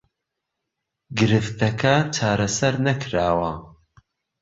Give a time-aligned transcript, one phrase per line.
[1.17, 3.51] گرفتەکە چارەسەر نەکراوە